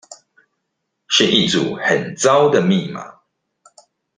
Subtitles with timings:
[1.07, 3.19] 是一組很糟的密碼